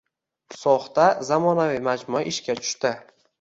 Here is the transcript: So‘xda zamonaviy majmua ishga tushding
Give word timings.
So‘xda 0.61 1.05
zamonaviy 1.27 1.83
majmua 1.89 2.25
ishga 2.33 2.57
tushding 2.63 3.07